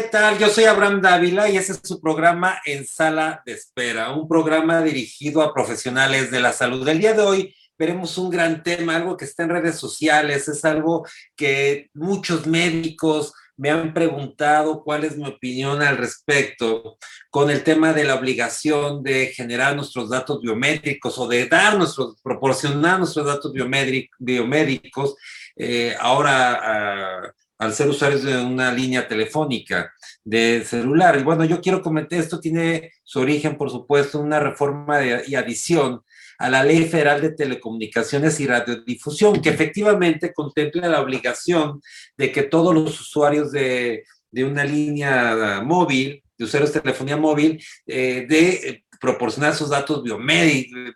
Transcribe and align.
¿qué 0.00 0.04
tal? 0.04 0.38
Yo 0.38 0.48
soy 0.48 0.62
Abraham 0.62 1.00
Dávila 1.00 1.50
y 1.50 1.56
este 1.56 1.72
es 1.72 1.80
su 1.82 2.00
programa 2.00 2.60
En 2.64 2.86
Sala 2.86 3.42
de 3.44 3.54
Espera, 3.54 4.12
un 4.12 4.28
programa 4.28 4.80
dirigido 4.80 5.42
a 5.42 5.52
profesionales 5.52 6.30
de 6.30 6.38
la 6.38 6.52
salud. 6.52 6.86
El 6.86 7.00
día 7.00 7.14
de 7.14 7.22
hoy 7.22 7.56
veremos 7.76 8.16
un 8.16 8.30
gran 8.30 8.62
tema, 8.62 8.94
algo 8.94 9.16
que 9.16 9.24
está 9.24 9.42
en 9.42 9.48
redes 9.48 9.74
sociales, 9.74 10.46
es 10.46 10.64
algo 10.64 11.04
que 11.34 11.90
muchos 11.94 12.46
médicos 12.46 13.32
me 13.56 13.70
han 13.70 13.92
preguntado 13.92 14.84
cuál 14.84 15.02
es 15.02 15.16
mi 15.16 15.26
opinión 15.26 15.82
al 15.82 15.96
respecto 15.96 16.96
con 17.28 17.50
el 17.50 17.64
tema 17.64 17.92
de 17.92 18.04
la 18.04 18.14
obligación 18.14 19.02
de 19.02 19.32
generar 19.34 19.74
nuestros 19.74 20.10
datos 20.10 20.40
biométricos 20.40 21.18
o 21.18 21.26
de 21.26 21.46
dar 21.48 21.76
nuestros, 21.76 22.20
proporcionar 22.22 23.00
nuestros 23.00 23.26
datos 23.26 23.52
biomédicos 23.52 25.16
eh, 25.56 25.96
ahora 25.98 27.34
al 27.58 27.74
ser 27.74 27.88
usuarios 27.88 28.22
de 28.22 28.36
una 28.38 28.72
línea 28.72 29.06
telefónica 29.06 29.92
de 30.24 30.64
celular. 30.64 31.18
Y 31.18 31.24
bueno, 31.24 31.44
yo 31.44 31.60
quiero 31.60 31.82
comentar, 31.82 32.18
esto 32.18 32.40
tiene 32.40 32.92
su 33.02 33.20
origen, 33.20 33.56
por 33.56 33.70
supuesto, 33.70 34.20
una 34.20 34.38
reforma 34.38 35.00
y 35.26 35.34
adición 35.34 36.02
a 36.38 36.48
la 36.48 36.62
Ley 36.62 36.84
Federal 36.84 37.20
de 37.20 37.32
Telecomunicaciones 37.32 38.38
y 38.38 38.46
Radiodifusión, 38.46 39.42
que 39.42 39.50
efectivamente 39.50 40.32
contempla 40.32 40.88
la 40.88 41.00
obligación 41.00 41.82
de 42.16 42.30
que 42.30 42.44
todos 42.44 42.72
los 42.72 43.00
usuarios 43.00 43.50
de, 43.50 44.04
una 44.32 44.64
línea 44.64 45.60
móvil, 45.64 46.22
de 46.36 46.44
usuarios 46.44 46.72
de 46.72 46.80
telefonía 46.80 47.16
móvil, 47.16 47.60
eh, 47.86 48.24
de 48.28 48.48
eh, 48.50 48.84
proporcionar 49.00 49.54
sus 49.54 49.70
datos 49.70 50.04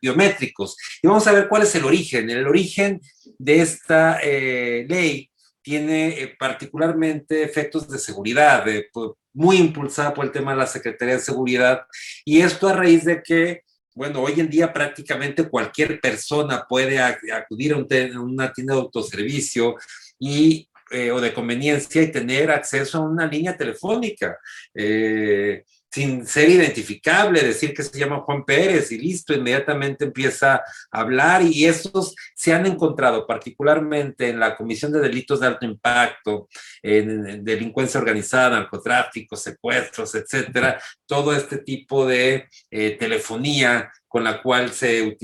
biométricos. 0.00 0.76
Y 1.02 1.08
vamos 1.08 1.26
a 1.26 1.32
ver 1.32 1.48
cuál 1.48 1.62
es 1.62 1.74
el 1.74 1.84
origen. 1.84 2.30
El 2.30 2.46
origen 2.46 3.00
de 3.38 3.60
esta 3.60 4.20
eh, 4.22 4.86
ley 4.88 5.31
tiene 5.62 6.34
particularmente 6.38 7.42
efectos 7.42 7.88
de 7.88 7.98
seguridad, 7.98 8.64
muy 9.32 9.56
impulsada 9.56 10.12
por 10.12 10.24
el 10.24 10.32
tema 10.32 10.52
de 10.52 10.58
la 10.58 10.66
Secretaría 10.66 11.14
de 11.14 11.20
Seguridad, 11.20 11.82
y 12.24 12.41
esto 12.41 12.69
a 12.69 12.74
raíz 12.74 13.04
de 13.04 13.22
que 13.22 13.62
bueno, 13.94 14.22
hoy 14.22 14.41
en 14.41 14.48
día 14.48 14.72
prácticamente 14.72 15.48
cualquier 15.48 16.00
persona 16.00 16.64
puede 16.69 16.98
acudir 16.98 17.74
a, 17.74 18.20
una 18.20 18.52
tienda 18.52 18.74
de 18.74 18.80
autoservicio 18.80 19.77
y, 20.19 20.69
eh, 20.91 21.10
o 21.10 21.20
de 21.20 21.34
conveniencia 21.34 22.02
y 22.02 22.10
tener 22.10 22.50
acceso 22.50 22.98
a 22.98 23.08
una 23.08 23.26
línea 23.26 23.56
telefónica. 23.56 24.38
Eh, 24.74 25.64
sin 25.92 26.26
ser 26.26 26.48
identificable, 26.48 27.42
decir 27.42 27.74
que 27.74 27.82
se 27.82 27.98
llama 27.98 28.20
Juan 28.20 28.44
Pérez 28.44 28.90
y 28.92 28.98
listo, 28.98 29.34
inmediatamente 29.34 30.06
empieza 30.06 30.54
a 30.54 30.62
hablar 30.90 31.42
y 31.42 31.66
estos 31.66 32.14
se 32.34 32.54
han 32.54 32.64
encontrado 32.64 33.26
particularmente 33.26 34.30
en 34.30 34.40
la 34.40 34.56
Comisión 34.56 34.90
de 34.90 35.00
Delitos 35.00 35.40
de 35.40 35.48
Alto 35.48 35.66
Impacto, 35.66 36.48
en, 36.82 37.44
delincuencia 37.44 38.00
organizada, 38.00 38.58
narcotráfico, 38.58 39.36
secuestros, 39.36 40.14
etcétera, 40.14 40.80
todo 41.04 41.34
este 41.34 41.58
tipo 41.58 42.06
de 42.06 42.48
eh, 42.70 42.96
telefonía 42.98 43.92
con 44.12 44.24
la 44.24 44.42
cual 44.42 44.70
se, 44.72 45.16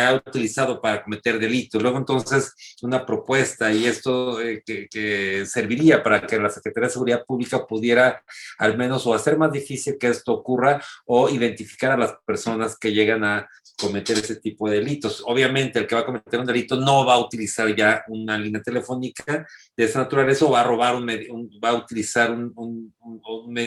ha 0.00 0.14
utilizado 0.14 0.80
para 0.82 1.04
cometer 1.04 1.38
delitos. 1.38 1.80
Luego 1.80 1.98
entonces 1.98 2.52
una 2.82 3.06
propuesta 3.06 3.72
y 3.72 3.86
esto 3.86 4.40
eh, 4.40 4.64
que, 4.66 5.46
serviría 5.46 6.02
para 6.02 6.26
que 6.26 6.40
la 6.40 6.50
Secretaría 6.50 6.88
de 6.88 6.92
Seguridad 6.92 7.24
Pública 7.24 7.64
pudiera 7.64 8.20
al 8.58 8.76
menos 8.76 9.06
o 9.06 9.14
hacer 9.14 9.38
más 9.38 9.52
difícil 9.52 9.96
que 9.96 10.08
esto 10.08 10.32
ocurra 10.32 10.82
o 11.06 11.28
identificar 11.28 11.92
a 11.92 11.96
las 11.96 12.14
personas 12.26 12.76
que 12.76 12.92
llegan 12.92 13.22
a 13.22 13.48
cometer 13.78 14.18
ese 14.18 14.40
tipo 14.40 14.68
de 14.68 14.78
delitos. 14.80 15.22
Obviamente 15.24 15.78
el 15.78 15.86
que 15.86 15.94
va 15.94 16.00
a 16.00 16.06
cometer 16.06 16.40
un 16.40 16.46
delito 16.46 16.74
no 16.74 17.06
va 17.06 17.14
a 17.14 17.20
utilizar 17.20 17.72
ya 17.76 18.02
una 18.08 18.36
línea 18.36 18.60
telefónica 18.60 19.46
de 19.76 19.84
esa 19.84 20.00
naturaleza 20.00 20.46
o 20.46 20.50
va 20.50 20.62
a 20.62 20.64
robar 20.64 20.96
un, 20.96 21.06
va 21.62 21.68
a 21.68 21.74
utilizar 21.74 22.32
un, 22.32 22.52
un, 22.56 22.92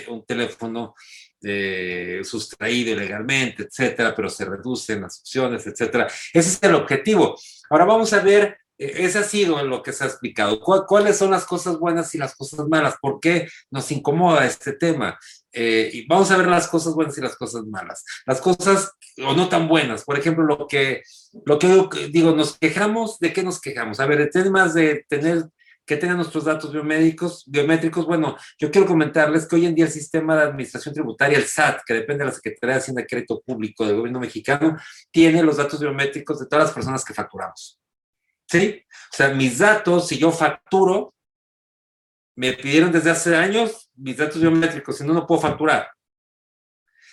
un 0.09 0.25
teléfono 0.25 0.95
eh, 1.41 2.21
sustraído 2.23 2.93
ilegalmente, 2.93 3.63
etcétera, 3.63 4.15
pero 4.15 4.29
se 4.29 4.45
reducen 4.45 5.01
las 5.01 5.19
opciones, 5.19 5.65
etcétera. 5.67 6.07
Ese 6.33 6.49
es 6.49 6.59
el 6.61 6.75
objetivo. 6.75 7.37
Ahora 7.69 7.85
vamos 7.85 8.13
a 8.13 8.21
ver, 8.21 8.57
eh, 8.77 8.93
ese 8.97 9.19
ha 9.19 9.23
sido 9.23 9.63
lo 9.63 9.81
que 9.83 9.93
se 9.93 10.03
ha 10.03 10.07
explicado. 10.07 10.59
¿Cuáles 10.59 11.17
son 11.17 11.31
las 11.31 11.45
cosas 11.45 11.77
buenas 11.77 12.13
y 12.15 12.17
las 12.17 12.35
cosas 12.35 12.67
malas? 12.67 12.95
¿Por 13.01 13.19
qué 13.19 13.47
nos 13.71 13.91
incomoda 13.91 14.45
este 14.45 14.73
tema? 14.73 15.17
Eh, 15.51 15.89
y 15.93 16.07
vamos 16.07 16.31
a 16.31 16.37
ver 16.37 16.47
las 16.47 16.67
cosas 16.67 16.93
buenas 16.93 17.17
y 17.17 17.21
las 17.21 17.35
cosas 17.35 17.65
malas. 17.65 18.03
Las 18.25 18.41
cosas 18.41 18.91
o 19.25 19.33
no 19.33 19.47
tan 19.47 19.67
buenas. 19.67 20.03
Por 20.03 20.17
ejemplo, 20.17 20.43
lo 20.43 20.67
que, 20.67 21.01
lo 21.45 21.57
que 21.59 22.09
digo, 22.11 22.35
nos 22.35 22.57
quejamos, 22.57 23.19
¿de 23.19 23.31
qué 23.31 23.43
nos 23.43 23.61
quejamos? 23.61 23.99
A 23.99 24.05
ver, 24.05 24.29
temas 24.29 24.73
de 24.73 25.05
tener 25.07 25.45
que 25.85 25.97
tengan 25.97 26.17
nuestros 26.17 26.45
datos 26.45 26.71
biomédicos, 26.71 27.43
biométricos. 27.45 28.05
Bueno, 28.05 28.35
yo 28.57 28.71
quiero 28.71 28.87
comentarles 28.87 29.47
que 29.47 29.55
hoy 29.55 29.65
en 29.65 29.75
día 29.75 29.85
el 29.85 29.91
sistema 29.91 30.35
de 30.35 30.43
administración 30.43 30.93
tributaria, 30.93 31.37
el 31.37 31.45
SAT, 31.45 31.81
que 31.85 31.93
depende 31.93 32.23
de 32.23 32.29
la 32.29 32.35
Secretaría 32.35 32.75
de 32.75 32.81
Hacienda 32.81 33.01
y 33.03 33.05
Crédito 33.05 33.41
Público 33.41 33.85
del 33.85 33.97
gobierno 33.97 34.19
mexicano, 34.19 34.77
tiene 35.11 35.43
los 35.43 35.57
datos 35.57 35.79
biométricos 35.79 36.39
de 36.39 36.47
todas 36.47 36.65
las 36.65 36.73
personas 36.73 37.05
que 37.05 37.13
facturamos. 37.13 37.79
¿Sí? 38.47 38.83
O 39.11 39.15
sea, 39.15 39.29
mis 39.29 39.59
datos, 39.59 40.07
si 40.07 40.17
yo 40.17 40.31
facturo, 40.31 41.13
me 42.35 42.53
pidieron 42.53 42.91
desde 42.91 43.11
hace 43.11 43.35
años 43.35 43.89
mis 43.95 44.17
datos 44.17 44.41
biométricos, 44.41 44.97
si 44.97 45.05
no, 45.05 45.13
no 45.13 45.25
puedo 45.25 45.41
facturar. 45.41 45.89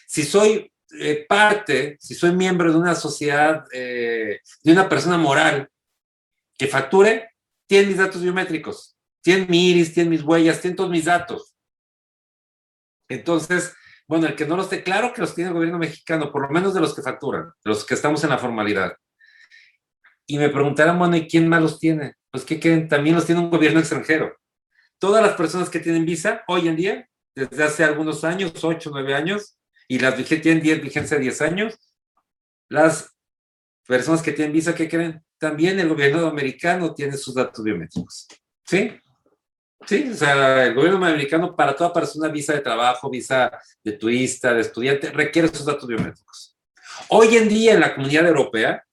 Si 0.06 0.24
soy 0.24 0.72
eh, 0.98 1.24
parte, 1.28 1.96
si 2.00 2.14
soy 2.14 2.32
miembro 2.32 2.70
de 2.70 2.78
una 2.78 2.94
sociedad, 2.94 3.64
eh, 3.72 4.40
de 4.62 4.72
una 4.72 4.88
persona 4.88 5.16
moral 5.16 5.68
que 6.58 6.66
facture, 6.66 7.31
tienen 7.72 7.88
mis 7.88 7.96
datos 7.96 8.20
biométricos, 8.20 8.98
tienen 9.22 9.48
mi 9.48 9.70
iris, 9.70 9.94
tienen 9.94 10.10
mis 10.10 10.22
huellas, 10.22 10.60
tienen 10.60 10.76
todos 10.76 10.90
mis 10.90 11.06
datos. 11.06 11.54
Entonces, 13.08 13.74
bueno, 14.06 14.26
el 14.26 14.36
que 14.36 14.44
no 14.44 14.56
los 14.56 14.66
esté, 14.66 14.82
claro 14.82 15.14
que 15.14 15.22
los 15.22 15.34
tiene 15.34 15.48
el 15.48 15.54
gobierno 15.54 15.78
mexicano, 15.78 16.30
por 16.30 16.42
lo 16.42 16.50
menos 16.50 16.74
de 16.74 16.82
los 16.82 16.94
que 16.94 17.00
facturan, 17.00 17.50
los 17.64 17.86
que 17.86 17.94
estamos 17.94 18.22
en 18.24 18.28
la 18.28 18.36
formalidad. 18.36 18.92
Y 20.26 20.36
me 20.36 20.50
preguntarán, 20.50 20.98
bueno, 20.98 21.16
¿y 21.16 21.26
quién 21.26 21.48
más 21.48 21.62
los 21.62 21.78
tiene? 21.78 22.12
Pues 22.30 22.44
que 22.44 22.56
también 22.90 23.16
los 23.16 23.24
tiene 23.24 23.40
un 23.40 23.48
gobierno 23.48 23.80
extranjero. 23.80 24.36
Todas 24.98 25.22
las 25.22 25.32
personas 25.32 25.70
que 25.70 25.80
tienen 25.80 26.04
visa 26.04 26.44
hoy 26.48 26.68
en 26.68 26.76
día, 26.76 27.08
desde 27.34 27.64
hace 27.64 27.84
algunos 27.84 28.22
años, 28.22 28.52
8, 28.62 28.90
9 28.92 29.14
años, 29.14 29.56
y 29.88 29.98
las 29.98 30.14
tienen 30.16 30.60
10, 30.62 30.82
vigencia 30.82 31.16
de 31.16 31.22
10 31.22 31.40
años, 31.40 31.78
las 32.68 33.16
personas 33.86 34.20
que 34.20 34.32
tienen 34.32 34.52
visa, 34.52 34.74
¿qué 34.74 34.90
creen? 34.90 35.24
También 35.42 35.80
el 35.80 35.88
gobierno 35.88 36.28
americano 36.28 36.94
tiene 36.94 37.16
sus 37.16 37.34
datos 37.34 37.64
biométricos. 37.64 38.28
¿Sí? 38.64 38.92
Sí, 39.84 40.08
o 40.12 40.14
sea, 40.14 40.66
el 40.66 40.72
gobierno 40.72 41.04
americano 41.04 41.56
para 41.56 41.74
toda 41.74 41.92
persona, 41.92 42.28
visa 42.28 42.52
de 42.52 42.60
trabajo, 42.60 43.10
visa 43.10 43.50
de 43.82 43.92
turista, 43.94 44.54
de 44.54 44.60
estudiante, 44.60 45.10
requiere 45.10 45.48
sus 45.48 45.66
datos 45.66 45.88
biométricos. 45.88 46.56
Hoy 47.08 47.36
en 47.36 47.48
día 47.48 47.74
en 47.74 47.80
la 47.80 47.92
comunidad 47.92 48.28
europea, 48.28 48.84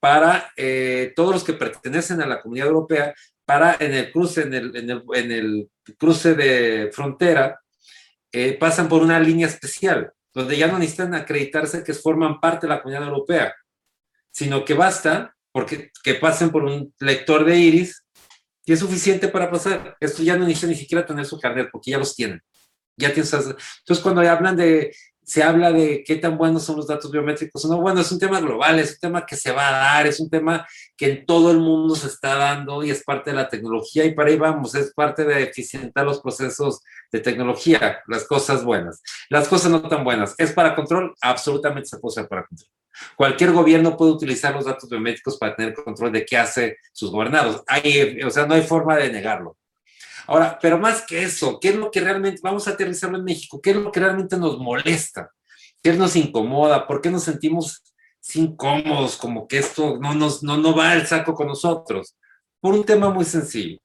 para 0.00 0.50
eh, 0.56 1.12
todos 1.14 1.34
los 1.34 1.44
que 1.44 1.52
pertenecen 1.52 2.22
a 2.22 2.26
la 2.26 2.40
comunidad 2.40 2.68
europea, 2.68 3.14
para 3.44 3.76
en 3.78 3.92
el 3.92 4.10
cruce, 4.10 4.44
en 4.44 4.54
el, 4.54 4.74
en 4.74 5.32
el, 5.32 5.68
cruce 5.98 6.34
de 6.34 6.90
frontera, 6.94 7.60
eh, 8.32 8.56
pasan 8.58 8.88
por 8.88 9.02
una 9.02 9.20
línea 9.20 9.46
especial, 9.46 10.14
donde 10.32 10.56
ya 10.56 10.66
no 10.66 10.78
necesitan 10.78 11.14
acreditarse 11.14 11.84
que 11.84 11.92
forman 11.92 12.40
parte 12.40 12.66
de 12.66 12.72
la 12.72 12.80
comunidad 12.80 13.06
europea, 13.06 13.54
sino 14.30 14.64
que 14.64 14.72
basta 14.72 15.34
porque 15.58 15.90
que 16.04 16.14
pasen 16.14 16.50
por 16.50 16.62
un 16.62 16.94
lector 17.00 17.44
de 17.44 17.58
iris 17.58 18.04
y 18.64 18.72
es 18.72 18.78
suficiente 18.78 19.26
para 19.26 19.50
pasar. 19.50 19.96
Esto 19.98 20.22
ya 20.22 20.36
no 20.36 20.46
necesita 20.46 20.68
ni 20.68 20.76
siquiera 20.76 21.04
tener 21.04 21.26
su 21.26 21.36
carnet 21.40 21.68
porque 21.72 21.90
ya 21.90 21.98
los 21.98 22.14
tienen. 22.14 22.40
Ya 22.96 23.12
tienes, 23.12 23.32
entonces 23.32 24.00
cuando 24.00 24.20
hablan 24.20 24.56
de, 24.56 24.94
se 25.24 25.42
habla 25.42 25.72
de 25.72 26.04
qué 26.06 26.14
tan 26.14 26.38
buenos 26.38 26.62
son 26.62 26.76
los 26.76 26.86
datos 26.86 27.10
biométricos 27.10 27.64
no, 27.64 27.80
bueno, 27.80 28.00
es 28.00 28.12
un 28.12 28.20
tema 28.20 28.40
global, 28.40 28.78
es 28.78 28.92
un 28.92 28.98
tema 29.00 29.26
que 29.26 29.34
se 29.34 29.50
va 29.50 29.66
a 29.66 29.72
dar, 29.72 30.06
es 30.06 30.20
un 30.20 30.30
tema 30.30 30.64
que 30.96 31.10
en 31.10 31.26
todo 31.26 31.50
el 31.50 31.58
mundo 31.58 31.96
se 31.96 32.06
está 32.06 32.36
dando 32.36 32.84
y 32.84 32.90
es 32.90 33.02
parte 33.02 33.30
de 33.30 33.36
la 33.36 33.48
tecnología 33.48 34.04
y 34.04 34.14
para 34.14 34.30
ahí 34.30 34.36
vamos, 34.36 34.76
es 34.76 34.94
parte 34.94 35.24
de 35.24 35.42
eficientar 35.42 36.04
los 36.04 36.20
procesos 36.20 36.82
de 37.10 37.18
tecnología, 37.18 37.98
las 38.06 38.24
cosas 38.24 38.62
buenas. 38.64 39.02
Las 39.28 39.48
cosas 39.48 39.72
no 39.72 39.82
tan 39.88 40.04
buenas, 40.04 40.36
¿es 40.38 40.52
para 40.52 40.76
control? 40.76 41.14
Absolutamente 41.20 41.88
se 41.88 41.98
puede 41.98 42.12
usar 42.12 42.28
para 42.28 42.46
control. 42.46 42.77
Cualquier 43.16 43.52
gobierno 43.52 43.96
puede 43.96 44.12
utilizar 44.12 44.54
los 44.54 44.64
datos 44.64 44.88
biométricos 44.88 45.36
para 45.38 45.54
tener 45.54 45.74
control 45.74 46.12
de 46.12 46.24
qué 46.24 46.36
hace 46.36 46.78
sus 46.92 47.10
gobernados. 47.10 47.62
Hay, 47.66 48.20
o 48.22 48.30
sea, 48.30 48.46
no 48.46 48.54
hay 48.54 48.62
forma 48.62 48.96
de 48.96 49.12
negarlo. 49.12 49.56
Ahora, 50.26 50.58
pero 50.60 50.78
más 50.78 51.02
que 51.02 51.22
eso, 51.22 51.58
¿qué 51.58 51.70
es 51.70 51.76
lo 51.76 51.90
que 51.90 52.00
realmente, 52.00 52.40
vamos 52.42 52.68
a 52.68 52.72
aterrizarlo 52.72 53.18
en 53.18 53.24
México, 53.24 53.60
qué 53.62 53.70
es 53.70 53.76
lo 53.76 53.90
que 53.90 54.00
realmente 54.00 54.36
nos 54.36 54.58
molesta? 54.58 55.30
¿Qué 55.82 55.92
nos 55.94 56.16
incomoda? 56.16 56.86
¿Por 56.86 57.00
qué 57.00 57.10
nos 57.10 57.22
sentimos 57.22 57.82
incómodos, 58.34 59.16
como 59.16 59.48
que 59.48 59.58
esto 59.58 59.98
no, 59.98 60.14
nos, 60.14 60.42
no, 60.42 60.58
no 60.58 60.76
va 60.76 60.90
al 60.92 61.06
saco 61.06 61.34
con 61.34 61.46
nosotros? 61.46 62.14
Por 62.60 62.74
un 62.74 62.84
tema 62.84 63.10
muy 63.10 63.24
sencillo. 63.24 63.78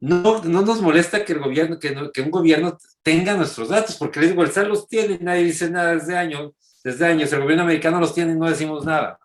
No, 0.00 0.42
no 0.44 0.60
nos 0.60 0.82
molesta 0.82 1.24
que 1.24 1.32
el 1.32 1.38
gobierno, 1.38 1.78
que, 1.78 2.10
que 2.12 2.20
un 2.20 2.30
gobierno 2.30 2.76
tenga 3.02 3.34
nuestros 3.34 3.70
datos, 3.70 3.96
porque 3.96 4.20
les 4.20 4.30
digo, 4.30 4.42
el 4.42 4.50
SAT 4.50 4.66
los 4.66 4.86
tiene 4.86 5.18
nadie 5.18 5.44
dice 5.44 5.70
nada 5.70 5.94
desde 5.94 6.18
años 6.18 6.52
desde 6.84 7.06
años, 7.06 7.32
el 7.32 7.40
gobierno 7.40 7.64
americano 7.64 7.98
los 7.98 8.14
tiene 8.14 8.32
y 8.32 8.36
no 8.36 8.48
decimos 8.48 8.84
nada. 8.84 9.18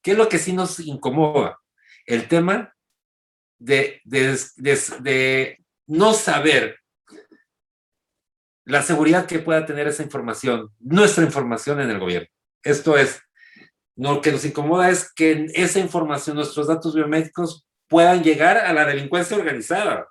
¿Qué 0.00 0.12
es 0.12 0.16
lo 0.16 0.28
que 0.28 0.38
sí 0.38 0.52
nos 0.52 0.78
incomoda? 0.78 1.58
El 2.06 2.28
tema 2.28 2.72
de, 3.58 4.00
de, 4.04 5.58
no 5.86 6.14
saber 6.14 6.78
la 8.64 8.82
seguridad 8.82 9.26
que 9.26 9.40
pueda 9.40 9.66
tener 9.66 9.88
esa 9.88 10.04
información, 10.04 10.70
nuestra 10.78 11.24
información 11.24 11.80
en 11.80 11.90
el 11.90 11.98
gobierno. 11.98 12.28
Esto 12.62 12.96
es, 12.96 13.20
lo 13.96 14.20
que 14.20 14.32
nos 14.32 14.44
incomoda 14.44 14.88
es 14.88 15.12
que 15.12 15.46
esa 15.54 15.80
información, 15.80 16.36
nuestros 16.36 16.68
datos 16.68 16.94
biométricos, 16.94 17.66
puedan 17.88 18.22
llegar 18.22 18.56
a 18.56 18.72
la 18.72 18.86
delincuencia 18.86 19.36
organizada, 19.36 20.08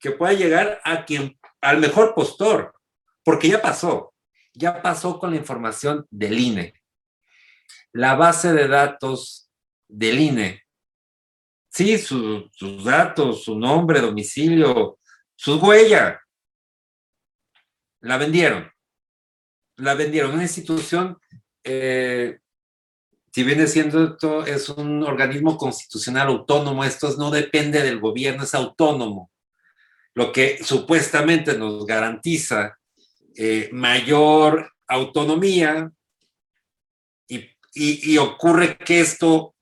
que 0.00 0.10
pueda 0.10 0.32
llegar 0.32 0.80
a 0.84 1.04
quien, 1.04 1.38
al 1.60 1.78
mejor 1.78 2.14
postor, 2.14 2.74
porque 3.22 3.48
ya 3.48 3.62
pasó, 3.62 4.13
ya 4.54 4.80
pasó 4.80 5.18
con 5.18 5.30
la 5.30 5.36
información 5.36 6.06
del 6.10 6.38
INE. 6.38 6.74
La 7.92 8.14
base 8.14 8.52
de 8.52 8.68
datos 8.68 9.50
del 9.88 10.18
INE, 10.18 10.62
sí, 11.70 11.98
sus 11.98 12.84
datos, 12.84 13.44
su 13.44 13.58
nombre, 13.58 14.00
domicilio, 14.00 14.98
su 15.34 15.58
huella, 15.58 16.20
la 18.00 18.16
vendieron. 18.16 18.70
La 19.76 19.94
vendieron. 19.94 20.32
Una 20.34 20.42
institución, 20.42 21.18
eh, 21.64 22.38
si 23.32 23.42
viene 23.42 23.66
siendo 23.66 24.04
esto, 24.04 24.46
es 24.46 24.68
un 24.68 25.02
organismo 25.02 25.56
constitucional 25.56 26.28
autónomo, 26.28 26.84
esto 26.84 27.12
no 27.16 27.30
depende 27.30 27.82
del 27.82 27.98
gobierno, 27.98 28.44
es 28.44 28.54
autónomo. 28.54 29.30
Lo 30.14 30.32
que 30.32 30.62
supuestamente 30.62 31.58
nos 31.58 31.84
garantiza 31.86 32.78
eh, 33.36 33.68
mayor 33.72 34.72
autonomía 34.86 35.90
y, 37.28 37.50
y, 37.74 38.18
ocurre 38.18 38.76
que 38.78 39.00
esto, 39.00 39.54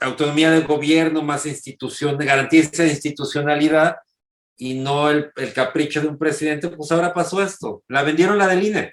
autonomía 0.00 0.50
del 0.50 0.66
gobierno 0.66 1.22
más 1.22 1.44
institución, 1.44 2.16
garantía 2.16 2.62
esa 2.62 2.86
institucionalidad, 2.86 3.96
y 4.58 4.74
no 4.74 5.08
el, 5.08 5.32
capricho 5.54 6.00
de 6.00 6.08
un 6.08 6.18
presidente, 6.18 6.68
pues 6.68 6.90
ahora 6.90 7.14
pasó 7.14 7.40
esto. 7.40 7.84
La 7.86 8.02
vendieron 8.02 8.36
la 8.36 8.48
del 8.48 8.64
INE. 8.64 8.90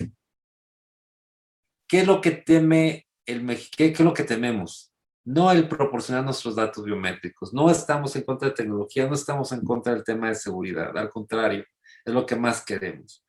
¿Qué 1.87 2.01
es 2.01 2.07
lo 2.07 2.21
que 2.21 2.31
teme 2.31 3.07
el 3.25 3.45
¿Qué, 3.75 3.87
es 3.87 3.99
lo 3.99 4.13
que 4.13 4.23
tememos? 4.23 4.93
No 5.23 5.51
el 5.51 5.67
proporcionar 5.67 6.23
nuestros 6.23 6.55
datos 6.55 6.83
biométricos. 6.85 7.51
No 7.51 7.71
estamos 7.71 8.15
en 8.15 8.21
contra 8.21 8.49
de 8.49 8.53
tecnología, 8.53 9.07
no 9.07 9.15
estamos 9.15 9.51
en 9.51 9.61
contra 9.61 9.93
del 9.93 10.03
tema 10.03 10.29
de 10.29 10.35
seguridad. 10.35 10.95
Al 10.95 11.09
contrario, 11.09 11.65
es 12.05 12.13
lo 12.13 12.27
que 12.27 12.35
más 12.35 12.63
queremos. 12.63 13.24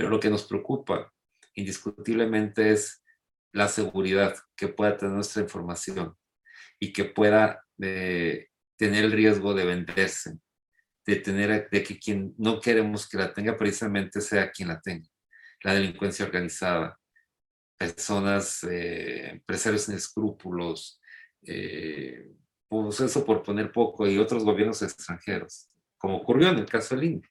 Pero 0.00 0.08
lo 0.08 0.18
que 0.18 0.30
nos 0.30 0.44
preocupa 0.44 1.12
indiscutiblemente 1.52 2.70
es 2.72 3.04
la 3.52 3.68
seguridad 3.68 4.34
que 4.56 4.68
pueda 4.68 4.96
tener 4.96 5.14
nuestra 5.14 5.42
información 5.42 6.16
y 6.78 6.90
que 6.90 7.04
pueda 7.04 7.62
eh, 7.82 8.48
tener 8.78 9.04
el 9.04 9.12
riesgo 9.12 9.52
de 9.52 9.66
venderse 9.66 10.38
de 11.04 11.16
tener, 11.16 11.68
de 11.68 11.82
que 11.82 11.98
quien 11.98 12.34
no 12.38 12.62
queremos 12.62 13.06
que 13.06 13.18
la 13.18 13.34
tenga 13.34 13.58
precisamente 13.58 14.22
sea 14.22 14.50
quien 14.50 14.68
la 14.68 14.80
tenga. 14.80 15.06
La 15.64 15.74
delincuencia 15.74 16.24
organizada, 16.24 16.98
personas, 17.76 18.64
eh, 18.64 19.32
empresarios 19.32 19.82
sin 19.82 19.96
escrúpulos, 19.96 20.98
eh, 21.42 22.32
pues 22.68 23.00
eso 23.00 23.22
por 23.22 23.42
poner 23.42 23.70
poco, 23.70 24.08
y 24.08 24.16
otros 24.16 24.44
gobiernos 24.44 24.80
extranjeros, 24.80 25.68
como 25.98 26.16
ocurrió 26.16 26.48
en 26.48 26.60
el 26.60 26.66
caso 26.66 26.96
del 26.96 27.04
INE. 27.04 27.30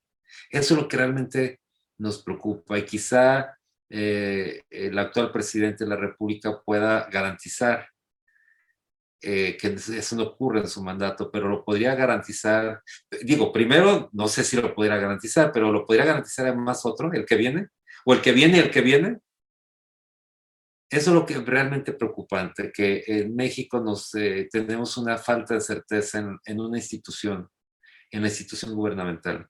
Eso 0.52 0.76
es 0.76 0.80
lo 0.80 0.88
que 0.88 0.98
realmente 0.98 1.62
nos 2.00 2.24
preocupa 2.24 2.78
y 2.78 2.86
quizá 2.86 3.56
eh, 3.90 4.64
el 4.70 4.98
actual 4.98 5.32
presidente 5.32 5.84
de 5.84 5.90
la 5.90 5.96
República 5.96 6.62
pueda 6.62 7.08
garantizar 7.10 7.88
eh, 9.22 9.58
que 9.58 9.68
eso 9.68 10.16
no 10.16 10.24
ocurre 10.24 10.62
en 10.62 10.70
su 10.70 10.82
mandato, 10.82 11.30
pero 11.30 11.50
lo 11.50 11.66
podría 11.66 11.94
garantizar, 11.94 12.82
digo, 13.22 13.52
primero, 13.52 14.10
no 14.14 14.30
sé 14.30 14.46
si 14.46 14.56
lo 14.56 14.74
podría 14.74 14.96
garantizar, 14.96 15.52
pero 15.52 15.74
lo 15.74 15.86
podría 15.86 16.06
garantizar 16.06 16.48
además 16.48 16.86
otro, 16.86 17.12
el 17.12 17.26
que 17.26 17.36
viene, 17.36 17.68
o 18.06 18.14
el 18.14 18.22
que 18.22 18.32
viene, 18.32 18.60
el 18.60 18.72
que 18.72 18.80
viene. 18.82 19.20
Eso 20.90 21.12
es 21.12 21.16
lo 21.16 21.26
que 21.26 21.34
es 21.34 21.46
realmente 21.46 21.92
preocupante, 21.92 22.72
que 22.72 23.04
en 23.08 23.36
México 23.36 23.82
nos, 23.82 24.16
eh, 24.16 24.48
tenemos 24.50 24.96
una 24.96 25.18
falta 25.18 25.56
de 25.56 25.62
certeza 25.62 26.20
en, 26.20 26.40
en 26.46 26.62
una 26.62 26.78
institución, 26.78 27.50
en 28.12 28.22
la 28.22 28.30
institución 28.30 28.74
gubernamental. 28.74 29.50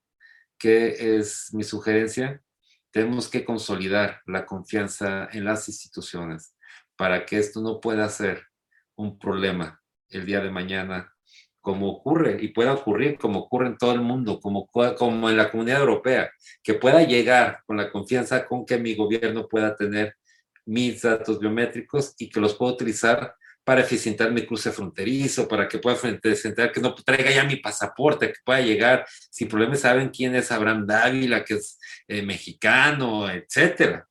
¿Qué 0.60 1.18
es 1.18 1.54
mi 1.54 1.64
sugerencia? 1.64 2.44
Tenemos 2.92 3.30
que 3.30 3.46
consolidar 3.46 4.22
la 4.28 4.46
confianza 4.46 5.30
en 5.32 5.46
las 5.46 5.70
instituciones 5.70 6.54
para 6.98 7.26
que 7.26 7.38
esto 7.38 7.62
no 7.62 7.80
pueda 7.80 8.10
ser 8.10 8.44
un 8.98 9.18
problema 9.18 9.82
el 10.10 10.26
día 10.26 10.42
de 10.42 10.52
mañana, 10.52 11.16
como 11.62 11.90
ocurre 11.90 12.40
y 12.42 12.50
pueda 12.50 12.74
ocurrir, 12.74 13.18
como 13.18 13.40
ocurre 13.40 13.68
en 13.68 13.78
todo 13.78 13.94
el 13.94 14.02
mundo, 14.02 14.42
como, 14.42 14.68
como 14.68 15.30
en 15.30 15.38
la 15.38 15.50
comunidad 15.50 15.80
europea, 15.80 16.30
que 16.62 16.74
pueda 16.74 17.04
llegar 17.04 17.62
con 17.66 17.78
la 17.78 17.90
confianza 17.90 18.46
con 18.46 18.66
que 18.66 18.78
mi 18.78 18.96
gobierno 18.96 19.48
pueda 19.48 19.78
tener 19.78 20.16
mis 20.66 21.02
datos 21.02 21.40
biométricos 21.40 22.16
y 22.18 22.30
que 22.30 22.42
los 22.42 22.54
pueda 22.56 22.74
utilizar 22.74 23.34
para 23.70 23.82
eficientar 23.82 24.32
mi 24.32 24.48
cruce 24.48 24.72
fronterizo, 24.72 25.48
para 25.48 25.68
que 25.68 25.78
pueda 25.78 25.96
eficientar 25.96 26.72
que 26.72 26.82
no 26.82 26.96
traiga 26.96 27.30
ya 27.30 27.44
mi 27.44 27.58
pasaporte, 27.58 28.30
que 28.30 28.40
pueda 28.44 28.62
llegar 28.62 29.06
sin 29.30 29.48
problemas, 29.48 29.82
saben 29.82 30.10
quién 30.10 30.34
es 30.34 30.52
Abraham 30.52 30.88
Dávila, 30.88 31.46
que 31.46 31.54
es 31.54 31.78
eh, 32.08 32.24
mexicano, 32.24 33.30
etcétera. 33.30 34.08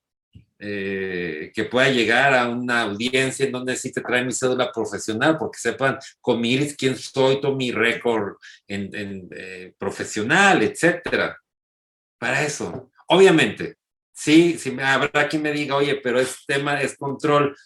Eh, 0.61 1.51
que 1.53 1.65
pueda 1.65 1.89
llegar 1.89 2.35
a 2.35 2.49
una 2.49 2.83
audiencia 2.83 3.47
en 3.47 3.51
donde 3.51 3.75
sí 3.75 3.91
te 3.91 4.01
mi 4.23 4.33
cédula 4.33 4.71
profesional, 4.71 5.37
porque 5.37 5.59
sepan 5.59 5.99
con 6.21 6.41
mi 6.41 6.53
iris 6.53 6.77
quién 6.77 6.97
soy, 6.97 7.41
todo 7.41 7.57
mi 7.57 7.73
récord 7.73 8.37
en, 8.69 9.29
eh, 9.33 9.73
profesional, 9.77 10.63
etcétera. 10.63 11.37
Para 12.17 12.45
eso, 12.45 12.93
obviamente, 13.09 13.75
sí, 14.13 14.57
sí, 14.57 14.77
habrá 14.81 15.29
quien 15.29 15.43
me 15.43 15.51
diga, 15.51 15.75
oye, 15.75 15.97
pero 15.97 16.21
es 16.21 16.47
tema, 16.47 16.81
es 16.81 16.97
control, 16.97 17.57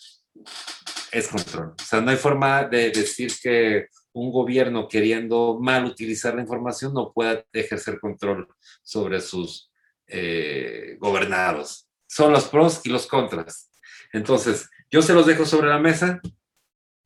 es 1.12 1.29
control. 1.29 1.75
O 1.79 1.85
sea, 1.85 2.00
no 2.00 2.11
hay 2.11 2.17
forma 2.17 2.64
de 2.64 2.91
decir 2.91 3.32
que 3.41 3.87
un 4.14 4.32
gobierno 4.32 4.88
queriendo 4.88 5.59
mal 5.61 5.85
utilizar 5.85 6.35
la 6.35 6.43
información 6.43 6.93
no 6.93 7.12
pueda 7.12 7.44
ejercer 7.53 8.00
control 8.00 8.49
sobre 8.82 9.20
sus 9.20 9.70
eh, 10.06 10.97
gobernados 10.99 11.88
son 12.12 12.32
los 12.32 12.44
pros 12.44 12.82
y 12.85 12.91
los 12.91 13.06
contras. 13.06 13.70
Entonces, 14.12 14.69
yo 14.91 15.00
se 15.00 15.14
los 15.14 15.26
dejo 15.26 15.47
sobre 15.47 15.69
la 15.69 15.79
mesa. 15.79 16.20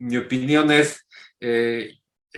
Mi 0.01 0.17
opinión 0.17 0.73
es, 0.73 1.07
eh, 1.39 1.93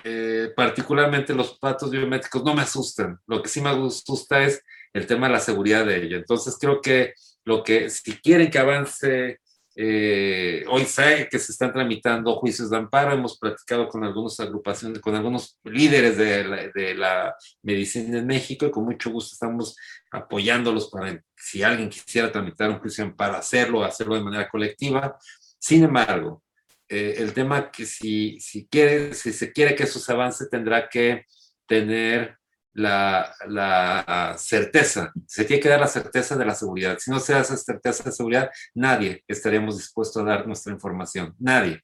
eh, 0.04 0.52
particularmente 0.54 1.34
los 1.34 1.58
datos 1.58 1.90
biométricos 1.90 2.44
no 2.44 2.54
me 2.54 2.62
asustan. 2.62 3.18
Lo 3.26 3.42
que 3.42 3.48
sí 3.48 3.62
me 3.62 3.70
asusta 3.70 4.44
es 4.44 4.62
el 4.92 5.06
tema 5.06 5.28
de 5.28 5.32
la 5.32 5.40
seguridad 5.40 5.86
de 5.86 6.02
ello. 6.02 6.18
Entonces, 6.18 6.58
creo 6.60 6.82
que 6.82 7.14
lo 7.44 7.62
que, 7.62 7.88
si 7.88 8.18
quieren 8.20 8.50
que 8.50 8.58
avance 8.58 9.40
eh, 9.80 10.64
hoy 10.66 10.86
sé 10.86 11.28
que 11.30 11.38
se 11.38 11.52
están 11.52 11.72
tramitando 11.72 12.34
juicios 12.34 12.68
de 12.68 12.78
amparo, 12.78 13.12
hemos 13.12 13.38
platicado 13.38 13.86
con 13.88 14.02
algunas 14.02 14.40
agrupaciones, 14.40 14.98
con 14.98 15.14
algunos 15.14 15.56
líderes 15.62 16.16
de 16.16 16.96
la, 16.96 17.36
medicina 17.62 18.18
en 18.18 18.26
México 18.26 18.66
y 18.66 18.72
con 18.72 18.84
mucho 18.84 19.08
gusto 19.12 19.34
estamos 19.34 19.76
apoyándolos 20.10 20.90
para 20.90 21.22
si 21.36 21.62
alguien 21.62 21.90
quisiera 21.90 22.32
tramitar 22.32 22.70
un 22.70 22.80
juicio 22.80 23.04
de 23.04 23.10
amparo, 23.10 23.36
hacerlo, 23.36 23.84
hacerlo 23.84 24.16
de 24.16 24.24
manera 24.24 24.48
colectiva. 24.48 25.16
Sin 25.60 25.84
embargo, 25.84 26.42
eh, 26.88 27.14
el 27.18 27.32
tema 27.32 27.70
que 27.70 27.86
si, 27.86 28.40
si, 28.40 28.66
quiere, 28.66 29.14
si 29.14 29.32
se 29.32 29.52
quiere 29.52 29.76
que 29.76 29.84
eso 29.84 30.00
se 30.00 30.12
avance, 30.12 30.48
tendrá 30.48 30.88
que 30.88 31.24
tener 31.68 32.36
la, 32.78 34.36
certeza, 34.38 35.12
se 35.26 35.44
tiene 35.44 35.62
que 35.62 35.68
dar 35.68 35.80
la 35.80 35.88
certeza 35.88 36.36
de 36.36 36.44
la 36.44 36.54
seguridad. 36.54 36.98
Si 36.98 37.10
no 37.10 37.18
se 37.18 37.32
da 37.32 37.40
esa 37.40 37.56
certeza 37.56 38.04
de 38.04 38.12
seguridad, 38.12 38.50
nadie 38.74 39.24
estaríamos 39.26 39.76
dispuestos 39.76 40.22
a 40.22 40.26
dar 40.26 40.46
nuestra 40.46 40.72
información. 40.72 41.34
Nadie. 41.38 41.82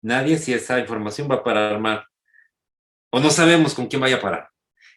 Nadie 0.00 0.38
si 0.38 0.52
esa 0.52 0.78
información 0.78 1.28
va 1.30 1.36
a 1.36 1.44
parar 1.44 1.80
mal. 1.80 2.04
O 3.10 3.20
no 3.20 3.30
sabemos 3.30 3.74
con 3.74 3.86
quién 3.86 4.00
vaya 4.00 4.16
a 4.16 4.20
parar. 4.20 4.48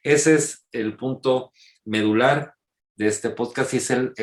Ese 0.04 0.36
es 0.36 0.68
el 0.72 0.96
punto 0.96 1.52
medular 1.86 2.54
de 2.96 3.08
este 3.08 3.30
podcast 3.32 3.74
y 3.74 3.78
es 3.78 3.90
el, 3.90 4.14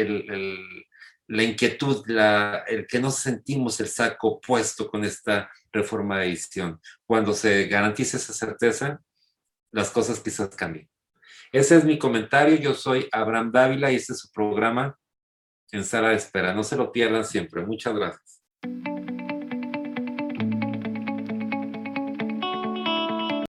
la 1.26 1.42
inquietud, 1.42 2.04
la, 2.06 2.64
el 2.68 2.86
que 2.86 3.00
no 3.00 3.10
sentimos 3.10 3.80
el 3.80 3.88
saco 3.88 4.40
puesto 4.40 4.88
con 4.88 5.04
esta 5.04 5.50
reforma 5.72 6.20
de 6.20 6.26
edición. 6.26 6.80
Cuando 7.06 7.32
se 7.32 7.66
garantice 7.66 8.18
esa 8.18 8.32
certeza, 8.32 9.00
las 9.72 9.90
cosas 9.90 10.20
quizás 10.20 10.54
cambien. 10.54 10.88
Ese 11.52 11.76
es 11.76 11.84
mi 11.84 11.98
comentario. 11.98 12.56
Yo 12.56 12.74
soy 12.74 13.08
Abraham 13.12 13.50
Dávila 13.52 13.90
y 13.90 13.96
este 13.96 14.12
es 14.12 14.20
su 14.20 14.30
programa 14.32 14.98
en 15.72 15.84
sala 15.84 16.10
de 16.10 16.16
espera. 16.16 16.54
No 16.54 16.64
se 16.64 16.76
lo 16.76 16.92
pierdan 16.92 17.24
siempre. 17.24 17.64
Muchas 17.64 17.94
gracias. 17.94 18.37